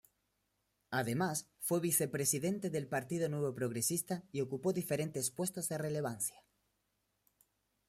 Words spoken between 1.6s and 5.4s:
Vice-presidente del Partido Nuevo Progresista y ocupó diferentes